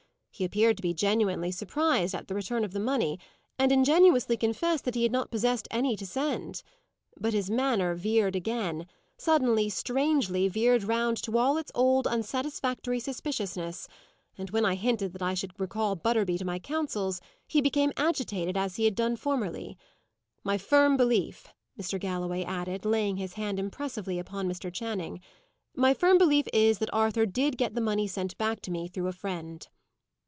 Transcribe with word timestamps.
He 0.33 0.45
appeared 0.45 0.75
to 0.77 0.81
be 0.81 0.95
genuinely 0.95 1.51
surprised 1.51 2.15
at 2.15 2.27
the 2.27 2.33
return 2.33 2.63
of 2.65 2.71
the 2.71 2.79
money, 2.79 3.19
and 3.59 3.71
ingenuously 3.71 4.35
confessed 4.37 4.85
that 4.85 4.95
he 4.95 5.03
had 5.03 5.11
not 5.11 5.29
possessed 5.29 5.67
any 5.69 5.95
to 5.97 6.05
send. 6.07 6.63
But 7.19 7.33
his 7.33 7.51
manner 7.51 7.93
veered 7.93 8.35
again 8.35 8.87
suddenly, 9.19 9.69
strangely 9.69 10.47
veered 10.47 10.83
round 10.83 11.17
to 11.25 11.37
all 11.37 11.57
its 11.57 11.71
old 11.75 12.07
unsatisfactory 12.07 12.99
suspiciousness; 12.99 13.87
and 14.35 14.49
when 14.49 14.65
I 14.65 14.73
hinted 14.73 15.13
that 15.13 15.21
I 15.21 15.35
should 15.35 15.59
recall 15.59 15.95
Butterby 15.95 16.39
to 16.39 16.45
my 16.45 16.57
counsels, 16.57 17.21
he 17.45 17.61
became 17.61 17.93
agitated, 17.95 18.57
as 18.57 18.77
he 18.77 18.85
had 18.85 18.95
done 18.95 19.17
formerly. 19.17 19.77
My 20.43 20.57
firm 20.57 20.97
belief," 20.97 21.49
Mr. 21.79 21.99
Galloway 21.99 22.43
added, 22.43 22.83
laying 22.83 23.17
his 23.17 23.33
hand 23.33 23.59
impressively 23.59 24.17
upon 24.17 24.47
Mr. 24.49 24.73
Channing 24.73 25.19
"my 25.75 25.93
firm 25.93 26.17
belief 26.17 26.47
is, 26.51 26.79
that 26.79 26.91
Arthur 26.91 27.27
did 27.27 27.59
get 27.59 27.75
the 27.75 27.81
money 27.81 28.07
sent 28.07 28.35
back 28.39 28.59
to 28.61 28.71
me 28.71 28.87
through 28.87 29.07
a 29.07 29.13
friend." 29.13 29.67